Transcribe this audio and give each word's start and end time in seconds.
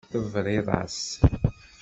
Tebriḍ-as. 0.11 1.01